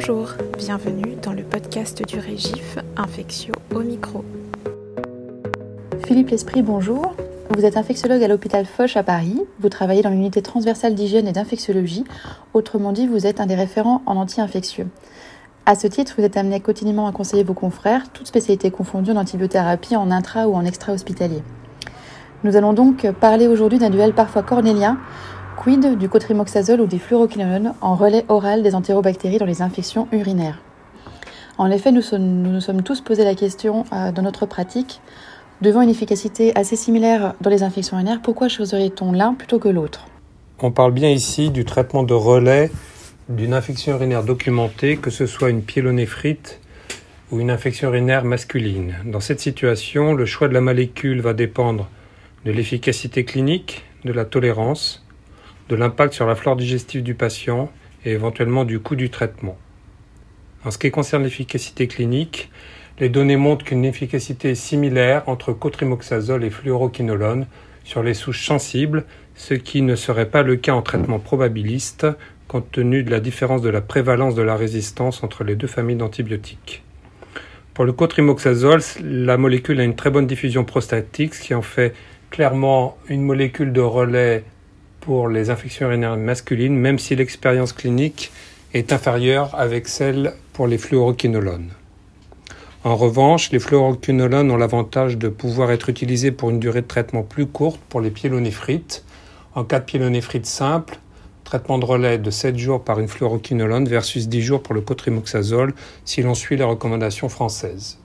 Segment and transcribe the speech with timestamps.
[0.00, 4.24] Bonjour, bienvenue dans le podcast du Régif Infectio au micro.
[6.06, 7.14] Philippe L'Esprit, bonjour.
[7.50, 9.42] Vous êtes infectiologue à l'hôpital Foch à Paris.
[9.58, 12.04] Vous travaillez dans l'unité transversale d'hygiène et d'infectiologie.
[12.54, 14.88] Autrement dit, vous êtes un des référents en anti-infectieux.
[15.66, 19.16] À ce titre, vous êtes amené quotidiennement à conseiller vos confrères, toutes spécialités confondues en
[19.16, 21.42] antibiothérapie en intra ou en extra-hospitalier.
[22.42, 24.96] Nous allons donc parler aujourd'hui d'un duel parfois cornélien
[25.60, 30.62] Quid du cotrimoxazole ou des fluoroquinolones en relais oral des entérobactéries dans les infections urinaires
[31.58, 35.02] En effet, nous, nous sommes tous posé la question euh, dans notre pratique,
[35.60, 40.06] devant une efficacité assez similaire dans les infections urinaires, pourquoi choisirait-on l'un plutôt que l'autre?
[40.60, 42.70] On parle bien ici du traitement de relais
[43.28, 46.58] d'une infection urinaire documentée, que ce soit une pyélonéphrite
[47.30, 48.94] ou une infection urinaire masculine.
[49.04, 51.90] Dans cette situation, le choix de la molécule va dépendre
[52.46, 55.04] de l'efficacité clinique, de la tolérance,
[55.70, 57.70] de l'impact sur la flore digestive du patient
[58.04, 59.56] et éventuellement du coût du traitement.
[60.64, 62.50] En ce qui concerne l'efficacité clinique,
[62.98, 67.46] les données montrent qu'une efficacité est similaire entre cotrimoxazole et fluoroquinolone
[67.84, 69.04] sur les souches sensibles,
[69.36, 72.06] ce qui ne serait pas le cas en traitement probabiliste
[72.48, 75.96] compte tenu de la différence de la prévalence de la résistance entre les deux familles
[75.96, 76.82] d'antibiotiques.
[77.74, 81.94] Pour le cotrimoxazole, la molécule a une très bonne diffusion prostatique, ce qui en fait
[82.30, 84.42] clairement une molécule de relais
[85.00, 88.30] pour les infections urinaires masculines, même si l'expérience clinique
[88.74, 91.70] est inférieure avec celle pour les fluoroquinolones.
[92.82, 97.22] En revanche, les fluoroquinolones ont l'avantage de pouvoir être utilisés pour une durée de traitement
[97.22, 99.04] plus courte pour les pyélonéphrite.
[99.54, 100.98] En cas de pyélonéphrite simple,
[101.44, 105.74] traitement de relais de 7 jours par une fluoroquinolone versus 10 jours pour le cotrimoxazole
[106.04, 107.99] si l'on suit les recommandations françaises.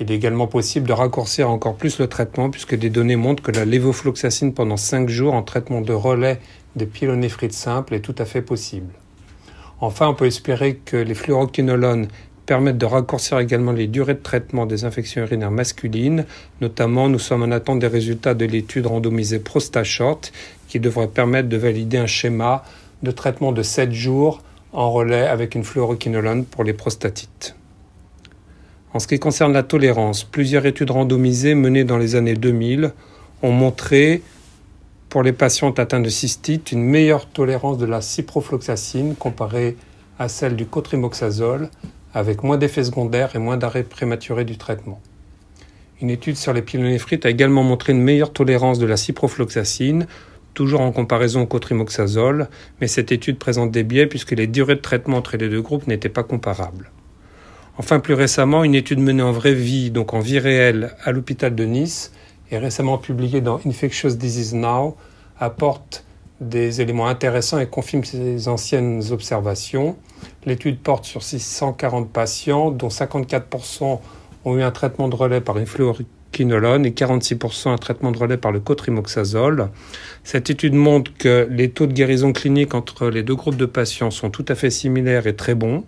[0.00, 3.50] Il est également possible de raccourcir encore plus le traitement puisque des données montrent que
[3.50, 6.40] la lévofloxacine pendant 5 jours en traitement de relais
[6.76, 8.92] de pyélonéphrite simple est tout à fait possible.
[9.80, 12.08] Enfin, on peut espérer que les fluoroquinolones
[12.46, 16.24] permettent de raccourcir également les durées de traitement des infections urinaires masculines.
[16.60, 20.20] Notamment, nous sommes en attente des résultats de l'étude randomisée ProstaShort
[20.68, 22.64] qui devrait permettre de valider un schéma
[23.02, 24.42] de traitement de 7 jours
[24.72, 27.54] en relais avec une fluoroquinolone pour les prostatites.
[28.94, 32.92] En ce qui concerne la tolérance, plusieurs études randomisées menées dans les années 2000
[33.42, 34.22] ont montré
[35.10, 39.76] pour les patients atteints de cystite une meilleure tolérance de la ciprofloxacine comparée
[40.18, 41.68] à celle du cotrimoxazole
[42.14, 45.00] avec moins d'effets secondaires et moins d'arrêt prématuré du traitement.
[46.00, 50.06] Une étude sur les pyélonéphrite a également montré une meilleure tolérance de la ciprofloxacine,
[50.54, 52.48] toujours en comparaison au cotrimoxazole,
[52.80, 55.86] mais cette étude présente des biais puisque les durées de traitement entre les deux groupes
[55.86, 56.90] n'étaient pas comparables.
[57.80, 61.54] Enfin, plus récemment, une étude menée en vraie vie, donc en vie réelle, à l'hôpital
[61.54, 62.12] de Nice,
[62.50, 64.96] et récemment publiée dans Infectious Disease Now,
[65.38, 66.04] apporte
[66.40, 69.96] des éléments intéressants et confirme ces anciennes observations.
[70.44, 74.00] L'étude porte sur 640 patients, dont 54%
[74.44, 78.38] ont eu un traitement de relais par une fluoroquinolone et 46% un traitement de relais
[78.38, 79.68] par le cotrimoxazole.
[80.24, 84.10] Cette étude montre que les taux de guérison clinique entre les deux groupes de patients
[84.10, 85.84] sont tout à fait similaires et très bons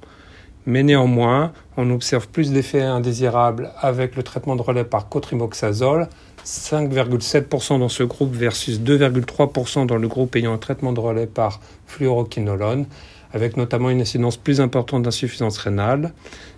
[0.66, 6.08] mais néanmoins, on observe plus d'effets indésirables avec le traitement de relais par cotrimoxazole,
[6.44, 11.60] 5,7% dans ce groupe versus 2,3% dans le groupe ayant un traitement de relais par
[11.86, 12.86] fluoroquinolone,
[13.32, 16.12] avec notamment une incidence plus importante d'insuffisance rénale.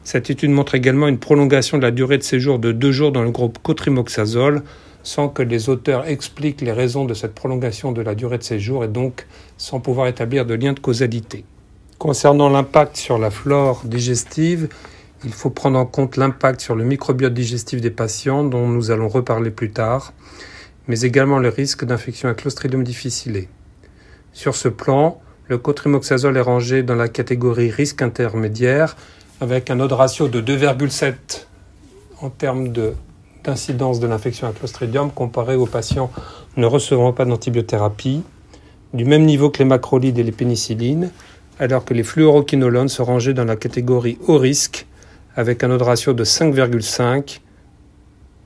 [0.05, 3.23] Cette étude montre également une prolongation de la durée de séjour de deux jours dans
[3.23, 4.63] le groupe cotrimoxazole,
[5.03, 8.85] sans que les auteurs expliquent les raisons de cette prolongation de la durée de séjour
[8.85, 9.27] et donc
[9.59, 11.45] sans pouvoir établir de lien de causalité.
[12.03, 14.69] Concernant l'impact sur la flore digestive,
[15.25, 19.07] il faut prendre en compte l'impact sur le microbiote digestif des patients, dont nous allons
[19.07, 20.13] reparler plus tard,
[20.89, 23.47] mais également le risque d'infection à Clostridium difficile.
[24.33, 28.97] Sur ce plan, le cotrimoxazole est rangé dans la catégorie risque intermédiaire,
[29.41, 31.47] avec un odeur ratio de 2,7
[32.21, 32.73] en termes
[33.45, 36.11] d'incidence de, de l'infection à Clostridium comparé aux patients
[36.57, 38.25] ne recevant pas d'antibiothérapie,
[38.93, 41.13] du même niveau que les macrolides et les pénicillines,
[41.59, 44.87] alors que les fluoroquinolones sont rangés dans la catégorie haut risque
[45.37, 47.41] avec un odeur ratio de 5,5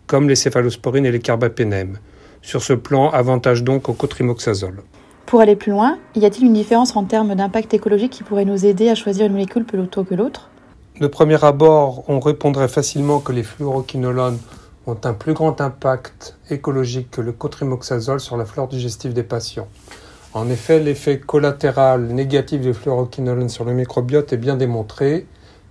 [0.06, 1.98] comme les céphalosporines et les carbapénèmes.
[2.42, 4.82] Sur ce plan, avantage donc au cotrimoxazole.
[5.26, 8.64] Pour aller plus loin, y a-t-il une différence en termes d'impact écologique qui pourrait nous
[8.64, 10.50] aider à choisir une molécule plutôt que l'autre?
[11.00, 14.38] De premier abord, on répondrait facilement que les fluoroquinolones
[14.86, 19.66] ont un plus grand impact écologique que le cotrimoxazole sur la flore digestive des patients.
[20.36, 25.24] En effet, l'effet collatéral négatif des fluoroquinolones sur le microbiote est bien démontré,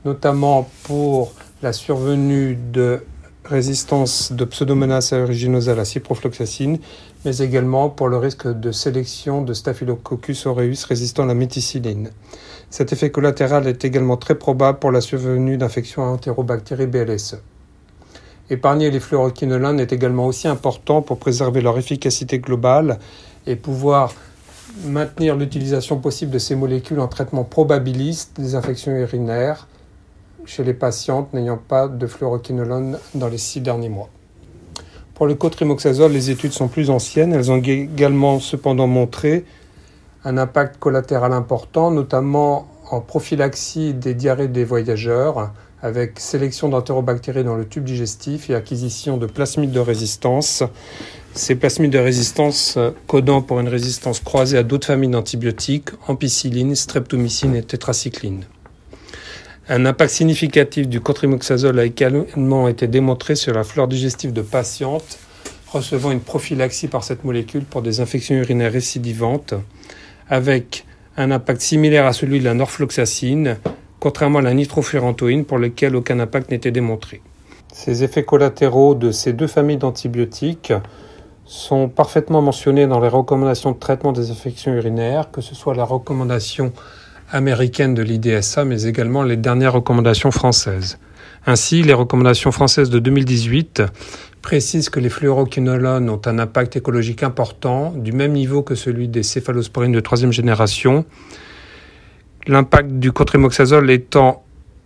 [0.06, 3.04] notamment pour la survenue de
[3.44, 6.80] résistance de Pseudomonas aeruginosa à la ciprofloxacine,
[7.26, 12.10] mais également pour le risque de sélection de Staphylococcus aureus résistant à la méticilline.
[12.72, 17.40] Cet effet collatéral est également très probable pour la survenue d'infections à entérobactéries BLSE.
[18.50, 22.98] Épargner les fluoroquinolones est également aussi important pour préserver leur efficacité globale
[23.46, 24.12] et pouvoir
[24.84, 29.68] maintenir l'utilisation possible de ces molécules en traitement probabiliste des infections urinaires
[30.46, 34.10] chez les patientes n'ayant pas de fluoroquinolone dans les six derniers mois.
[35.16, 37.34] Pour le cotrimoxazole, les études sont plus anciennes.
[37.34, 39.46] Elles ont également cependant montré
[40.26, 45.52] un impact collatéral important, notamment en prophylaxie des diarrhées des voyageurs,
[45.82, 50.64] avec sélection d'entérobactéries dans le tube digestif et acquisition de plasmides de résistance.
[51.34, 52.78] Ces plasmides de résistance
[53.08, 58.46] codant pour une résistance croisée à d'autres familles d'antibiotiques, ampicilline, streptomycine et tétracycline.
[59.68, 65.18] Un impact significatif du cotrimoxazole a également été démontré sur la flore digestive de patientes
[65.76, 69.54] recevant une prophylaxie par cette molécule pour des infections urinaires récidivantes,
[70.30, 70.86] avec
[71.18, 73.58] un impact similaire à celui de la norfloxacine,
[74.06, 77.24] contrairement à la nitrofurantoïne pour lequel aucun impact n'était démontré.
[77.74, 80.74] Ces effets collatéraux de ces deux familles d'antibiotiques
[81.44, 85.86] sont parfaitement mentionnés dans les recommandations de traitement des infections urinaires, que ce soit la
[85.86, 86.72] recommandation
[87.32, 91.00] américaine de l'IDSA, mais également les dernières recommandations françaises.
[91.48, 93.82] Ainsi, les recommandations françaises de 2018
[94.44, 99.24] précisent que les fluoroquinolones ont un impact écologique important, du même niveau que celui des
[99.24, 101.06] céphalosporines de troisième génération,
[102.48, 104.44] l'impact du cotrimoxazole étant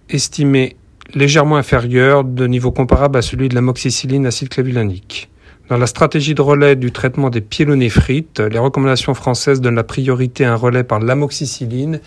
[0.10, 0.76] estimé
[1.14, 5.30] légèrement inférieur, de niveau comparable à celui de l'amoxicilline acide clavulanique.
[5.70, 10.46] Dans la stratégie de relais du traitement des pyélonéphrites, les recommandations françaises donnent la priorité
[10.46, 12.00] à un relais par l'amoxicilline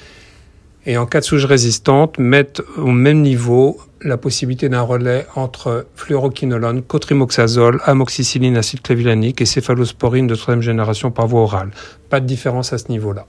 [0.85, 5.87] et en cas de souche résistante, mettent au même niveau la possibilité d'un relais entre
[5.95, 11.71] fluoroquinolone, cotrimoxazole, amoxicilline, acide clavulanique et céphalosporine de troisième génération par voie orale.
[12.11, 13.27] Pas de différence à ce niveau-là.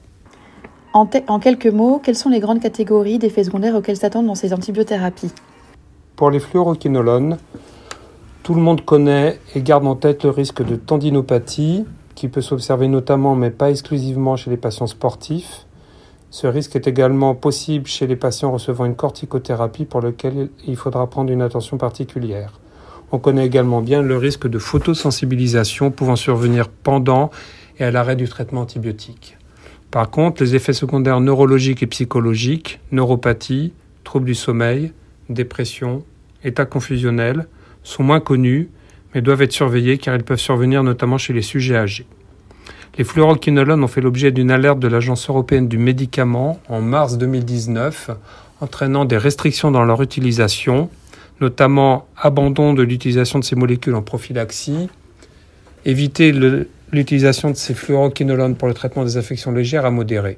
[0.93, 1.07] En,
[1.39, 5.31] quelques mots, quelles sont les grandes catégories d'effets secondaires auxquels s'attendent dans ces antibiothérapies
[6.15, 7.39] Pour les fluoroquinolones,
[8.43, 12.87] tout le monde connaît et garde en tête le risque de tendinopathie, qui peut s'observer
[12.87, 15.65] notamment mais pas exclusivement chez les patients sportifs.
[16.29, 21.07] Ce risque est également possible chez les patients recevant une corticothérapie pour lequel il faudra
[21.07, 22.59] prendre une attention particulière.
[23.11, 27.31] On connaît également bien le risque de photosensibilisation pouvant survenir pendant
[27.79, 29.37] et à l'arrêt du traitement antibiotique.
[29.93, 33.73] Par contre, les effets secondaires neurologiques et psychologiques, neuropathie,
[34.03, 34.91] troubles du sommeil,
[35.29, 36.03] dépression,
[36.43, 37.45] état confusionnel,
[37.83, 38.69] sont moins connus,
[39.13, 42.07] mais doivent être surveillés car ils peuvent survenir notamment chez les sujets âgés.
[42.97, 48.09] Les fluoroquinolones ont fait l'objet d'une alerte de l'Agence européenne du médicament en mars 2019,
[48.61, 50.89] entraînant des restrictions dans leur utilisation,
[51.39, 54.89] notamment abandon de l'utilisation de ces molécules en prophylaxie,
[55.85, 56.31] éviter
[56.93, 60.37] l'utilisation de ces fluoroquinolones pour le traitement des affections légères à modérées.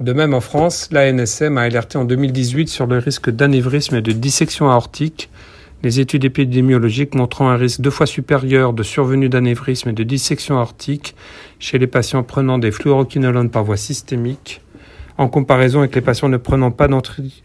[0.00, 4.12] De même, en France, l'ANSM a alerté en 2018 sur le risque d'anévrisme et de
[4.12, 5.30] dissection aortique
[5.82, 10.58] les études épidémiologiques montrant un risque deux fois supérieur de survenue d'anévrisme et de dissection
[10.58, 11.14] aortique
[11.60, 14.60] chez les patients prenant des fluoroquinolones par voie systémique,
[15.18, 16.88] en comparaison avec les patients ne prenant pas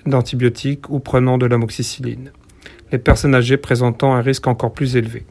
[0.05, 2.31] d'antibiotiques ou prenant de l'amoxicilline.
[2.91, 5.25] Les personnes âgées présentant un risque encore plus élevé.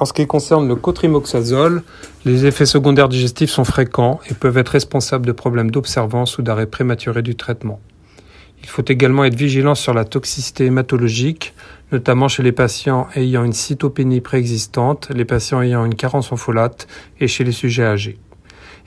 [0.00, 1.82] En ce qui concerne le cotrimoxazole,
[2.24, 6.66] les effets secondaires digestifs sont fréquents et peuvent être responsables de problèmes d'observance ou d'arrêt
[6.66, 7.80] prématuré du traitement.
[8.62, 11.54] Il faut également être vigilant sur la toxicité hématologique,
[11.90, 16.86] notamment chez les patients ayant une cytopénie préexistante, les patients ayant une carence en folate
[17.18, 18.18] et chez les sujets âgés.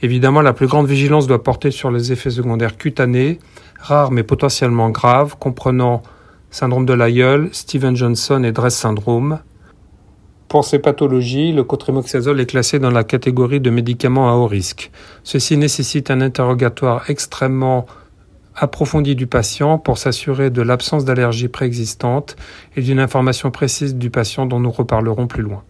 [0.02, 3.40] Évidemment, la plus grande vigilance doit porter sur les effets secondaires cutanés,
[3.80, 6.04] rares mais potentiellement graves, comprenant
[6.52, 9.40] syndrome de l'aïeul, Steven Johnson et Dress syndrome.
[10.52, 14.92] Pour ces pathologies, le cotrimoxazole est classé dans la catégorie de médicaments à haut risque.
[15.24, 17.86] Ceci nécessite un interrogatoire extrêmement
[18.54, 22.36] approfondie du patient pour s'assurer de l'absence d'allergie préexistante
[22.76, 25.64] et d'une information précise du patient dont nous reparlerons plus loin.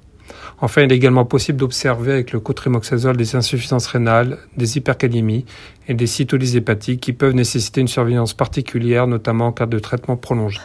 [0.62, 5.46] Enfin, il est également possible d'observer avec le cotrimoxazole des insuffisances rénales, des hypercalémies
[5.90, 10.18] et des cytolyses hépatiques qui peuvent nécessiter une surveillance particulière, notamment en cas de traitement
[10.18, 10.60] prolongé.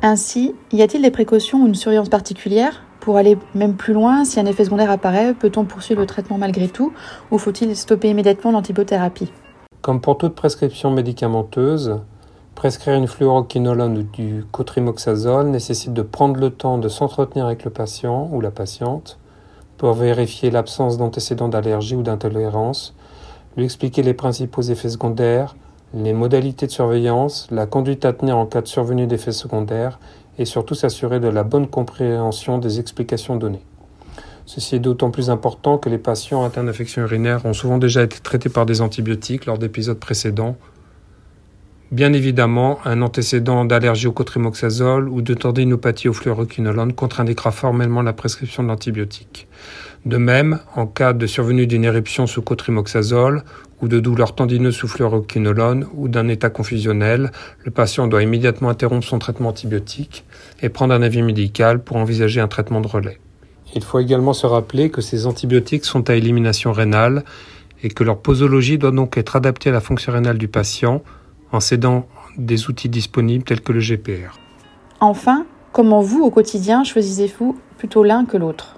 [0.00, 2.84] Ainsi, y a-t-il des précautions ou une surveillance particulière?
[3.08, 6.68] Pour aller même plus loin, si un effet secondaire apparaît, peut-on poursuivre le traitement malgré
[6.68, 6.92] tout
[7.30, 9.32] ou faut-il stopper immédiatement l'antibiothérapie?
[9.80, 12.00] Comme pour toute prescription médicamenteuse,
[12.54, 17.70] prescrire une fluoroquinolone ou du cotrimoxazole nécessite de prendre le temps de s'entretenir avec le
[17.70, 19.18] patient ou la patiente
[19.78, 22.94] pour vérifier l'absence d'antécédents d'allergie ou d'intolérance,
[23.56, 25.56] lui expliquer les principaux effets secondaires,
[25.94, 29.98] les modalités de surveillance, la conduite à tenir en cas de survenue d'effets secondaires
[30.38, 33.62] et surtout s'assurer de la bonne compréhension des explications données.
[34.46, 38.18] Ceci est d'autant plus important que les patients atteints d'infections urinaires ont souvent déjà été
[38.20, 40.56] traités par des antibiotiques lors d'épisodes précédents.
[41.90, 48.12] Bien évidemment, un antécédent d'allergie au cotrimoxazole ou de tendinopathie au fluoroquinolone contre-indiquera formellement la
[48.12, 49.48] prescription de l'antibiotique.
[50.08, 53.42] De même, en cas de survenue d'une éruption sous cotrimoxazole
[53.82, 57.30] ou de douleur tendineuse sous fluoroquinolone ou d'un état confusionnel,
[57.62, 60.24] le patient doit immédiatement interrompre son traitement antibiotique
[60.62, 63.18] et prendre un avis médical pour envisager un traitement de relais.
[63.74, 67.22] Il faut également se rappeler que ces antibiotiques sont à élimination rénale
[67.82, 71.02] et que leur posologie doit donc être adaptée à la fonction rénale du patient
[71.52, 74.38] en s'aidant des outils disponibles tels que le GPR.
[75.00, 78.77] Enfin, comment vous, au quotidien, choisissez-vous plutôt l'un que l'autre?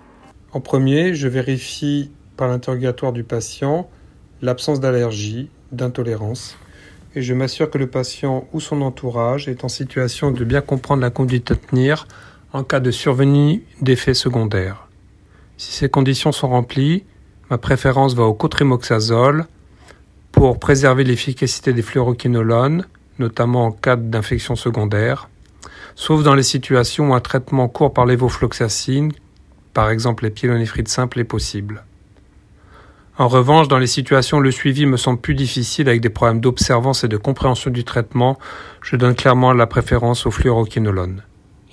[0.53, 3.89] En premier, je vérifie par l'interrogatoire du patient
[4.43, 6.57] l'absence d'allergie, d'intolérance,
[7.15, 11.03] et je m'assure que le patient ou son entourage est en situation de bien comprendre
[11.03, 12.07] la conduite à tenir
[12.53, 14.89] en cas de survenue d'effets secondaires.
[15.57, 17.05] Si ces conditions sont remplies,
[17.51, 19.47] ma préférence va au cotrimoxazole
[20.33, 22.87] pour préserver l'efficacité des fluoroquinolones,
[23.19, 25.29] notamment en cas d'infection secondaire,
[25.95, 29.13] sauf dans les situations où un traitement court par l'évofloxacine,
[29.73, 31.85] par exemple les pyélonéphrites simples, est possible.
[33.19, 36.41] En revanche, dans les situations où le suivi me semble plus difficile avec des problèmes
[36.41, 38.39] d'observance et de compréhension du traitement,
[38.83, 41.23] je donne clairement la préférence au fluoroquinolone.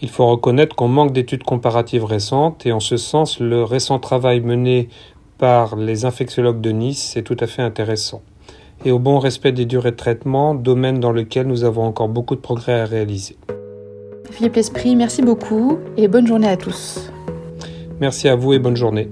[0.01, 4.41] Il faut reconnaître qu'on manque d'études comparatives récentes et en ce sens, le récent travail
[4.41, 4.89] mené
[5.37, 8.21] par les infectiologues de Nice est tout à fait intéressant.
[8.85, 12.35] Et au bon respect des durées de traitement, domaine dans lequel nous avons encore beaucoup
[12.35, 13.37] de progrès à réaliser.
[14.29, 17.11] Philippe Esprit, merci beaucoup et bonne journée à tous.
[17.99, 19.09] Merci à vous et bonne journée.